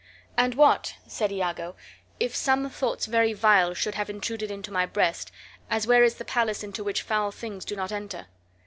[0.35, 1.75] "And what," said Iago,
[2.19, 5.31] "if some thoughts very vile should have intruded into my breast,
[5.69, 8.25] as where is the palace into which foul things do not enter?"